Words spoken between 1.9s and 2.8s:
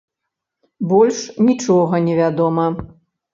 не вядома.